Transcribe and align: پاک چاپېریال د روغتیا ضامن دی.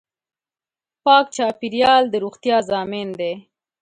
پاک 1.03 1.25
چاپېریال 1.35 2.03
د 2.09 2.15
روغتیا 2.23 2.57
ضامن 2.69 3.07
دی. 3.19 3.33